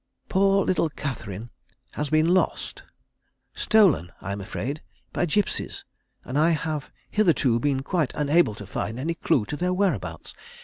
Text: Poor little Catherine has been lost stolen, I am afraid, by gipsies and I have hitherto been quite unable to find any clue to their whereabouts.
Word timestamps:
Poor 0.29 0.65
little 0.65 0.89
Catherine 0.89 1.51
has 1.91 2.09
been 2.09 2.27
lost 2.33 2.81
stolen, 3.53 4.11
I 4.19 4.31
am 4.31 4.41
afraid, 4.41 4.81
by 5.13 5.27
gipsies 5.27 5.83
and 6.25 6.39
I 6.39 6.49
have 6.49 6.89
hitherto 7.11 7.59
been 7.59 7.83
quite 7.83 8.11
unable 8.15 8.55
to 8.55 8.65
find 8.65 8.99
any 8.99 9.13
clue 9.13 9.45
to 9.45 9.55
their 9.55 9.75
whereabouts. 9.75 10.33